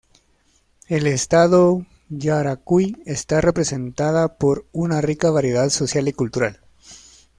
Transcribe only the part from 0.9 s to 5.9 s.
estado Yaracuy está representada por una rica variedad